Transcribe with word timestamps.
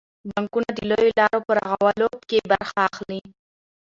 بانکونه 0.29 0.69
د 0.73 0.79
لویو 0.89 1.17
لارو 1.19 1.39
په 1.47 1.51
رغولو 1.59 2.09
کې 2.29 2.37
برخه 2.51 2.77
اخلي. 2.89 3.21